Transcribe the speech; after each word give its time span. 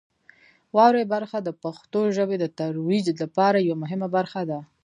واورئ 0.75 1.05
برخه 1.13 1.37
د 1.43 1.49
پښتو 1.63 2.01
ژبې 2.17 2.37
د 2.39 2.45
ترویج 2.59 3.05
لپاره 3.21 3.57
یوه 3.67 3.77
مهمه 3.83 4.07
برخه 4.17 4.41
ده. 4.49 4.59